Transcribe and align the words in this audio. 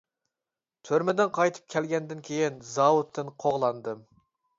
تۈرمىدىن 0.87 1.29
قايتىپ 1.35 1.67
كەلگەندىن 1.73 2.23
كېيىن 2.29 2.57
زاۋۇتتىن 2.71 3.31
قوغلاندىم. 3.45 4.01